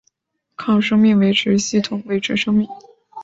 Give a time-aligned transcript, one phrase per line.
[0.55, 2.67] 靠生命维持系统维持生命。